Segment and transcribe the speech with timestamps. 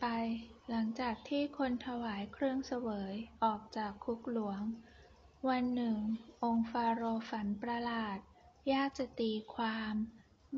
[0.00, 0.06] ไป
[0.70, 3.14] หลังจากที่คนถวายเครื่องเสวย
[3.44, 4.62] ออกจากคุกหลวง
[5.48, 5.98] วันหนึ่ง
[6.44, 8.18] องค์ฟาโรห์ฝันประหลาด
[8.72, 9.94] ยากจะตีความ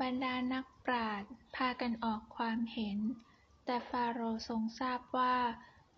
[0.01, 2.97] บรรดานักปราชญ์พากันออกความเห็น
[3.65, 5.37] แต่ฟาโรห์ทรงทราบว่า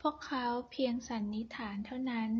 [0.02, 2.32] พวกเขาเพียงสันนิษฐานเท่านั้น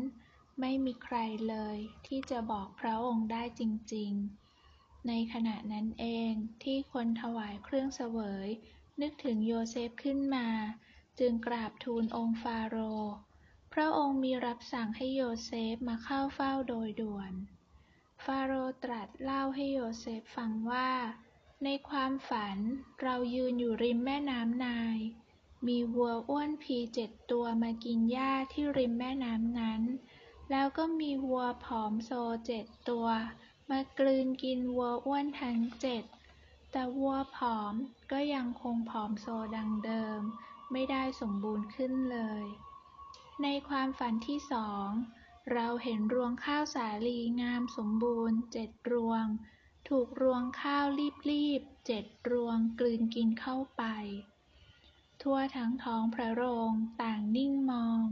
[0.60, 1.16] ไม่มีใคร
[1.48, 3.62] เลยที่จะบอกพระองค์ได้จ
[3.94, 4.12] ริง
[4.60, 8.48] ๆ ในขณะนั้นเองที่คนถวายเครื่องเสวย
[9.00, 10.48] นึกถึงโยเซฟขึ้นมา
[11.18, 13.14] จึงกราบทูลองค์ฟาโรห์
[13.72, 17.32] พระองค์มีรับสั่งให้โยเซฟมาเข้าเฝ้าโดยด่วน
[18.24, 20.90] ฟาโรห์ตรัสเล่าให้โยเซฟฟังว่า
[21.64, 22.58] ในความฝัน
[23.02, 24.98] เรายืนอยู่ริมแม่น้ำไนล์
[25.66, 29.82] มีวัวอ้วนพีเจ็ดตัวมากินหญ้าที่ริมแม่น้ำนั้น
[30.50, 32.10] แล้วก็มีวัวผอมโซ
[32.46, 33.08] เจ็ดตัว
[33.70, 36.04] มากลืนกินวัวอ้วนทั้งเจ็ด
[36.72, 37.74] แต่วัวผอม
[38.12, 40.20] ก็ยังคงผอมโซดังเดิม
[40.72, 42.44] ไม่ได้สมบูรณ์ขึ้นเลย
[43.42, 44.88] ในความฝันที่สอง
[45.52, 49.24] เราเห็นรวงข้าวสาลีงามสมบูรณ์เจ็ดรวง
[49.88, 50.84] ถูกรวงข้าว
[51.30, 53.84] รีบๆเจ็ดรวงกลืนกินเข้าไป
[55.22, 58.02] ทั่วทั้งท้องพระโรงต่างนิ่งมอง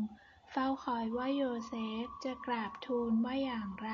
[0.51, 1.73] เฝ้าคอยว่าโยเซ
[2.05, 3.91] ฟจะกราบทูลว่าอย่างไร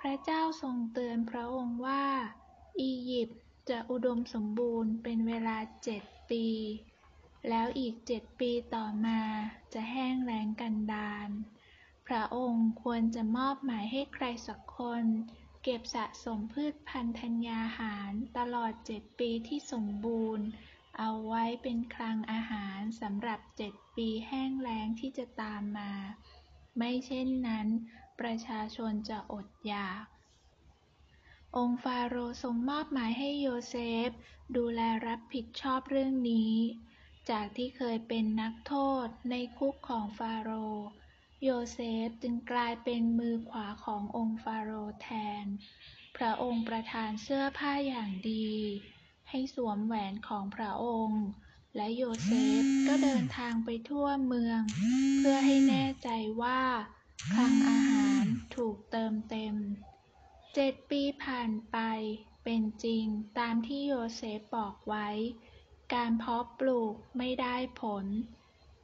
[0.00, 2.04] พระเจ้าทรงเตือนพระองค์ว่า
[2.80, 6.46] อียิปต์จะอุดมสมบูรณ์เป็นเวลาเจ็ดปี
[7.48, 9.20] แล้วอีกเจ็ดปีต่อมา
[9.72, 11.28] จะแห้งแล้งกันดาร
[12.06, 15.04] พระองค์ควรจะมอบหมายให้ใครสักคน
[15.62, 20.46] เก็บสะสมพืชพันธัญญาหารตลอดเจ็ดปีที่สมบูรณ์
[20.98, 25.92] เอาไว้เป็นคลังอาหารสำหรับเจ็ดปีแห้งแล้งที่จะตามมา
[26.76, 27.66] ไม่เช่นนั้น
[28.20, 30.04] ประชาชนจะอดอยาก
[31.56, 33.76] องค์ฟาโรห์ทรงมอบหมายให้โยเซ
[34.08, 34.10] ฟ
[34.56, 36.54] ดูแลรับผิดชอบเรื่องนี้
[37.30, 38.74] จากที่เคยเป็นนักโท
[39.04, 40.88] ษในคุกของฟาโรห์
[41.42, 45.08] โยเซฟจึงกลายเป็นมือขวาขององค์ฟาโรห์แท
[45.42, 45.44] น
[46.16, 48.50] พระองค์ประทานเสื้อผ้าอย่างดี
[49.30, 51.24] ให้สวมแหวนของพระองค์
[51.76, 52.30] และโยเซ
[52.60, 54.60] ฟก็เดินทางไปทั่วเมือง
[55.18, 56.08] เพื่อให้แน่ใจ
[56.42, 56.62] ว่า
[57.34, 58.24] คลังอาหาร
[58.56, 59.54] ถูกเติมเต็ม
[60.54, 61.78] เจ็ดปีผ่านไป
[62.44, 63.04] เป็นจริง
[63.38, 65.08] ตามที่โยเซฟบอกไว้
[65.94, 68.06] การเพาะปลูกไม่ได้ผล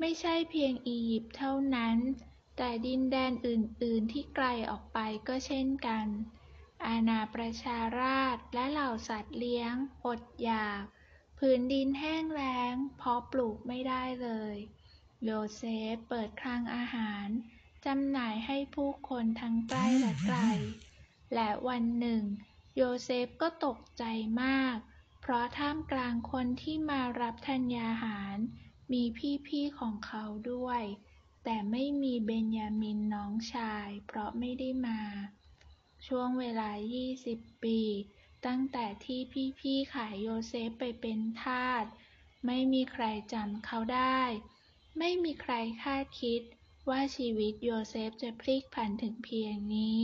[0.01, 1.97] ไม่ใช่เพียงอียิปต์เท่านั้น
[2.57, 6.07] แต่ดินแดนอื่น ๆ ที่ไกลออกไปก็เช่นกัน
[6.87, 9.75] อาณาประชาราษฎร์และเหล่าสัตว์เลี้ยง
[10.07, 10.83] อดอยาก
[11.39, 14.57] ผืนดินแห้งแล้ง เพาะปลูกไม่ได้เลย
[15.25, 15.63] โยเซ
[15.93, 17.27] ฟเปิดคลังอาหาร
[17.87, 20.39] จำหน่ายให้ผู้คนทั้งใกล้และไกล
[21.35, 22.23] และวันหนึ่ง
[22.77, 24.05] โยเซฟก็ตกใจ
[24.43, 24.77] มาก
[25.29, 28.39] เพราะท่ามกลางคนที่มารับธัญญาหาร
[28.93, 29.03] มี
[29.47, 30.83] พี่ ๆ ของเขาด้วย
[31.45, 35.01] แต่ไม่มีเบนยามินน้องชาย เพราะไม่ได้มา
[36.07, 36.71] ช่วงเวลา
[37.17, 37.81] 20 ปี
[38.47, 39.21] ตั้งแต่ที่
[39.61, 41.85] พี่ ๆ ขายโยเซฟไปเป็นทาส
[42.47, 44.23] ไม่มีใครจำเขาได้
[44.99, 46.43] ไม่มีใครคาดคิด
[46.89, 50.01] ว่าชีวิตโยเซฟจะพลิกผันถึงเพียงนี้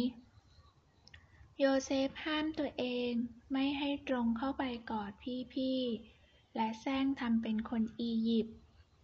[1.65, 3.13] โยเซฟห้ามตัวเอง
[3.53, 5.13] ไม่ให้ตรงเข้าไปกอด
[5.55, 8.57] พี่ๆ และแซงทำเป็นคนอียิปต์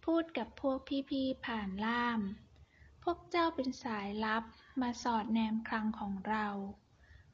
[0.05, 0.77] พูดกับพวก
[1.09, 2.19] พี่ๆ ผ่านล่าม
[3.03, 4.43] พวกเจ้าเป็นสายลับ
[4.81, 6.47] มาสอดแนมคลังของเรา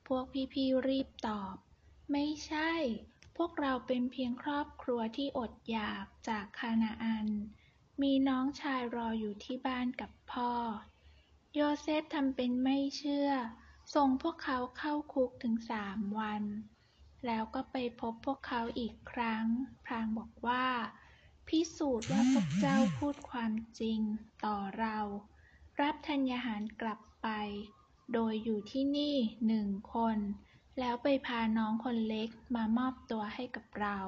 [0.07, 1.55] พวกพี่ๆ รีบตอบ
[2.11, 2.71] ไม่ใช่
[3.37, 7.27] พวกเราเป็นเพียงครอบครัวที่อดอยากจากคานาอัน
[8.01, 10.53] มีน้องชายรออยู่ที่บ้านกับพ่อ
[11.53, 13.31] โยเซฟทำเป็นไม่เชื่อ
[13.93, 16.43] ส่งพวกเขาเข้าคุกถึงสามวัน
[17.25, 19.45] แล้วก็ไปพบพวกเขาอีกครั้ง
[19.85, 20.67] พลางบอกว่า
[21.47, 23.99] พิสูจน์ว่าพวกเจ้าพูดความจริง
[24.45, 24.97] ต่อเรา
[25.81, 27.27] รับธัญญาหารกลับไป
[28.13, 29.15] โดยอยู่ที่นี่
[29.47, 30.17] หนึ่งคน
[30.79, 33.99] แล้วไปพาน้องคนเล็กมามอบตัวให้กับเรา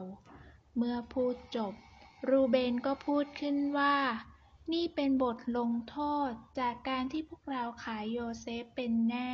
[0.75, 1.73] เมื่อพูดจบ
[2.29, 3.95] รูเบนก็พูดขึ้นว่า
[4.73, 5.97] นี่เป็นบทลงโท
[6.29, 9.31] ษจากการที่พวกเราขายโยเซฟเป็นแน่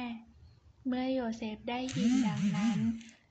[0.88, 2.80] เมื่อโยเซฟได้ยินดังนั้น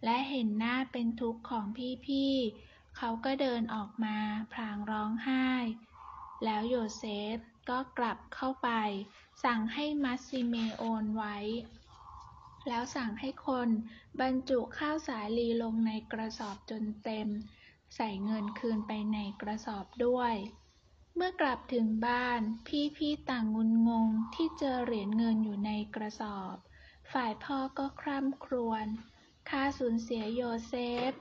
[0.05, 1.65] และเห็นหน้าเป็นทุกข์ของ
[2.07, 4.17] พี่ๆ เขาก็เดินออกมา
[4.53, 5.49] พลางร้องไห้
[6.45, 7.05] แล้วโยเซ
[7.35, 7.37] ฟ
[7.71, 8.71] ก็กลับเข้าไป
[9.45, 11.37] สั่งให้มัดซิเมโอนไว้
[12.69, 13.69] แล้วสั่งให้คน
[14.21, 17.29] บรรจุข้าวสาลีลงในกระสอบจนเต็ม
[17.97, 20.35] ใส่เงินคืนไปในกระสอบด้วย
[21.15, 22.41] เมื่อกลับถึงบ้าน
[22.97, 26.55] พี่ๆต่างงุนงงที่เจอเหรียญเงินอยู่ในกระสอบ
[27.13, 28.87] ฝ่ายพ่อก็คร่ำครวญ
[29.49, 30.75] ข้าสูญเสียโยเซ
[31.11, 31.13] ฟ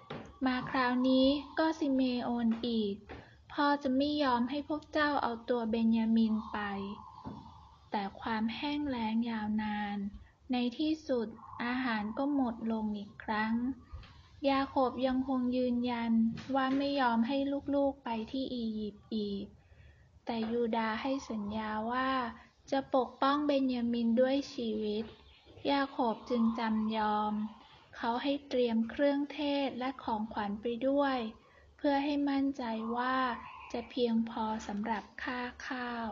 [0.46, 1.28] มาคราวนี้
[1.60, 2.96] ก็ซิเมโอนอีก
[3.54, 6.60] พ่อจะไม่ยอมให้พวกเจ้าเอาตัวเบนยามินไป
[7.92, 9.98] แต่ความแห้งแล้งยาวนาน
[10.52, 11.28] ในที่สุด
[11.64, 13.54] อาหารก็หมดลงอีกครั้ง
[14.50, 16.12] ยาโคบยังคงยืนยัน
[16.56, 17.38] ว่าไม่ยอมให้
[17.76, 19.46] ลูกๆไปที่อียิปต์อีก
[20.26, 22.10] แต่ยูดาให้สัญญาว่า
[22.72, 25.04] จะปกป้องเบนยามินด้วยชีวิต
[25.70, 27.34] ยาโคบจึงจำยอม
[27.98, 31.18] เขาให้เตรียมเครื่องเทศและของขวัญไปด้วย
[31.78, 32.64] เพื่อให้มั่นใจ
[32.98, 33.18] ว่า
[33.72, 36.10] จะเพียงพอสำหรับค่าข้าว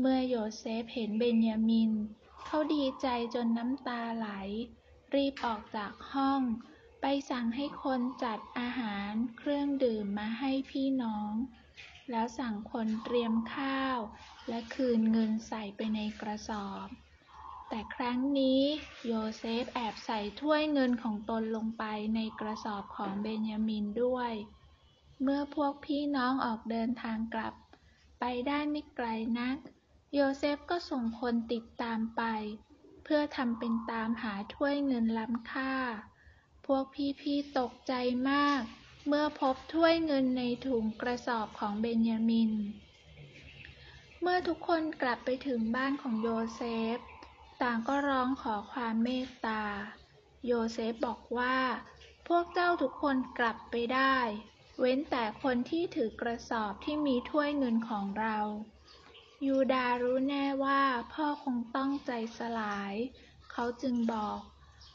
[0.00, 1.92] เมื่อโยเซฟเห็นเบนยามิน
[2.46, 4.28] เขาดีใจจนน้ำตาไหล
[5.14, 6.42] รีบออกจากห้อง
[7.00, 11.32] ไปสั่งให้คนจัดอาหารเครื่องดื่มมาให้พี่น้อง
[12.10, 13.98] แล้วสั่งคนเตรียมข้าว
[14.48, 16.88] และคืนเงินใส่ไปในกระสอบ
[17.68, 18.60] แต่ครั้งนี้
[19.06, 21.84] โยเซฟแอบใส่ถ้วยเงินของตนลงไป
[22.14, 24.32] ในกระสอบของเบนยามินด้วย
[25.22, 27.54] เมื่อพวกพี่น้องออกเดินทางกลับ
[28.20, 29.06] ไปได้ไม่ไกล
[29.38, 29.56] นัก
[30.14, 32.22] โยเซฟก็ส่งคนติดตามไป
[33.04, 35.74] เพื่อทำเป็นตามหาถ้วยเงินล้ำค่า
[36.66, 36.84] พวก
[37.20, 37.92] พี่ๆตกใจ
[38.30, 38.62] มาก
[39.08, 42.52] เมื่อพบถ้วยเงินในถุงกระสอบของเบนยามิน
[44.20, 46.62] เมื่อทุกคนกลับไปถึงบ้านของโยเซ
[46.96, 46.98] ฟ
[47.62, 49.62] ต่างก็ร้องขอความเมตตา
[50.46, 51.58] โยเซฟบอกว่า
[52.28, 54.16] พวกเจ้าทุกคนกลับไปได้
[54.78, 58.38] เว้นแต่คนที่ถือกระสอบที่มีถ้วยเงินของเรา
[59.46, 60.82] ยูดาห์รู้แน่ว่า
[61.12, 62.94] พ่อคงต้องใจสลาย
[63.52, 64.40] เขาจึงบอก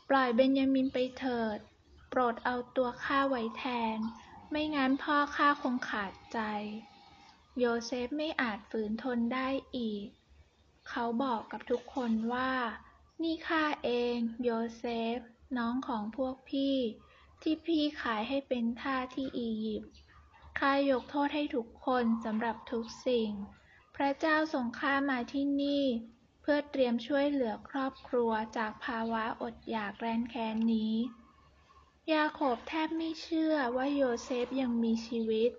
[0.10, 1.58] ปล่อยเบนยามินไปเถิด
[2.10, 3.64] โปรดเอาตัวข้าไว้แท
[3.96, 3.98] น
[4.50, 6.40] ไม่งั้นพ่อข้าคงขาดใจ
[7.60, 9.48] โยเซฟไม่อาจฝืนทนได้
[9.78, 10.06] อีก
[10.90, 12.54] เขาบอกกับทุกคนว่า
[13.22, 14.84] นี่ข้าเอง โยเซ
[15.18, 15.20] ฟ
[15.58, 16.78] น้องของพวกพี่
[17.42, 19.92] ที่พี่ขายให้เป็นทาสที่อียิปต์
[20.60, 23.32] ข้ายกโทษให้ทุกคนสำหรับทุกสิ่ง
[23.96, 25.86] พระเจ้าส่งข้ามาที่นี่
[26.42, 30.96] เพื่อเตรียมช่วยเหลือครอบครัวจากภาวะอดอยากแร้นแค้นนี้
[32.14, 35.52] ยาโคบแทบไม่เชื่อว่าโยเซฟยังมีชีวิต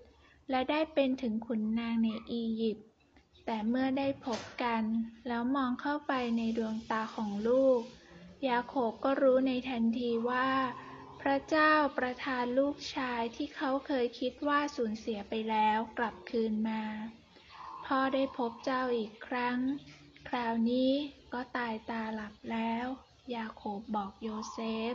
[0.49, 2.87] และได้เป็นถึงขุนนางในอียิปต์
[3.45, 4.83] แต่เมื่อได้พบกัน
[5.27, 7.81] แล้วมองเข้าไปในดวงตาของลูก
[8.49, 10.49] ยาโคบก็รู้ในทันทีว่า
[11.21, 16.83] พระเจ้าประทานลูกชายที่เขาเคยคิดว่าสูญเสียไปแล้วกลับคืนมา
[17.85, 19.57] พ่อได้พบเจ้าอีกครั้ง
[20.29, 20.91] คราวนี้
[21.33, 22.85] ก็ตายตาหลับแล้ว
[23.35, 24.59] ยาโคบบอกโยเซ
[24.91, 24.93] ฟ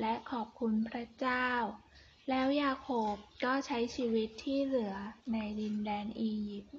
[0.00, 1.48] และขอบคุณพระเจ้า
[2.28, 3.14] แล้วยาโคบ
[3.44, 4.94] ก็ใช้ชีวิตที่เหลือ
[5.32, 6.76] ในดินแดนอียิปต์